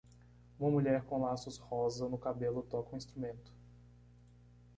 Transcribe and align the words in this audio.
Uma 0.59 0.71
mulher 0.71 1.03
com 1.03 1.21
laços 1.21 1.59
rosa 1.59 2.09
no 2.09 2.17
cabelo 2.17 2.63
toca 2.63 2.95
um 2.95 2.97
instrumento. 2.97 3.51